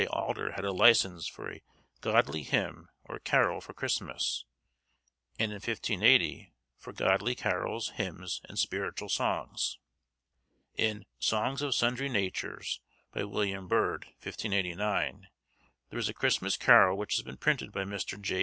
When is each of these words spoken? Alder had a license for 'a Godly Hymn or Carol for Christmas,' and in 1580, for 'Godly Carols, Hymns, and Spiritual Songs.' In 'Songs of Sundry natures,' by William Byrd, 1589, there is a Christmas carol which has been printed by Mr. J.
Alder 0.09 0.53
had 0.53 0.65
a 0.65 0.71
license 0.71 1.27
for 1.27 1.51
'a 1.53 1.61
Godly 2.01 2.41
Hymn 2.41 2.89
or 3.03 3.19
Carol 3.19 3.61
for 3.61 3.75
Christmas,' 3.75 4.45
and 5.37 5.51
in 5.51 5.57
1580, 5.59 6.51
for 6.79 6.91
'Godly 6.91 7.35
Carols, 7.35 7.89
Hymns, 7.89 8.41
and 8.49 8.57
Spiritual 8.57 9.09
Songs.' 9.09 9.77
In 10.73 11.05
'Songs 11.19 11.61
of 11.61 11.75
Sundry 11.75 12.09
natures,' 12.09 12.81
by 13.13 13.25
William 13.25 13.67
Byrd, 13.67 14.05
1589, 14.25 15.27
there 15.91 15.99
is 15.99 16.09
a 16.09 16.15
Christmas 16.15 16.57
carol 16.57 16.97
which 16.97 17.17
has 17.17 17.21
been 17.21 17.37
printed 17.37 17.71
by 17.71 17.83
Mr. 17.83 18.19
J. 18.19 18.39